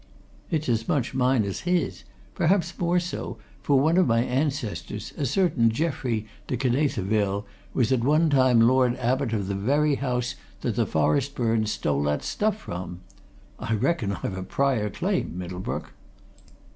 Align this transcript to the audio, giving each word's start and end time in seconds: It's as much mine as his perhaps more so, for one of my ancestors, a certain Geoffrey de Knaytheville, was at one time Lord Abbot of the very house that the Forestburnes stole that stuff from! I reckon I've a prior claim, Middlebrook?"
It's 0.49 0.67
as 0.67 0.87
much 0.87 1.13
mine 1.13 1.43
as 1.45 1.59
his 1.59 2.05
perhaps 2.33 2.73
more 2.79 2.99
so, 2.99 3.37
for 3.61 3.79
one 3.79 3.97
of 3.97 4.07
my 4.07 4.23
ancestors, 4.23 5.13
a 5.15 5.27
certain 5.27 5.69
Geoffrey 5.69 6.25
de 6.47 6.57
Knaytheville, 6.57 7.45
was 7.75 7.91
at 7.91 8.03
one 8.03 8.31
time 8.31 8.61
Lord 8.61 8.97
Abbot 8.97 9.31
of 9.31 9.45
the 9.47 9.53
very 9.53 9.93
house 9.93 10.33
that 10.61 10.75
the 10.75 10.87
Forestburnes 10.87 11.71
stole 11.71 12.01
that 12.05 12.23
stuff 12.23 12.57
from! 12.57 13.01
I 13.59 13.75
reckon 13.75 14.13
I've 14.13 14.35
a 14.35 14.41
prior 14.41 14.89
claim, 14.89 15.37
Middlebrook?" 15.37 15.93